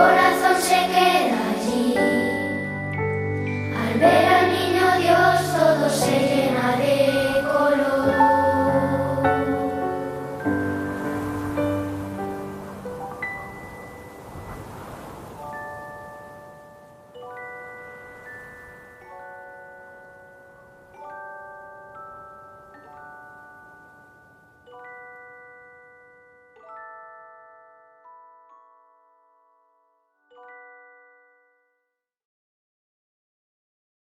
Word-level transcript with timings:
corazón. 0.00 0.29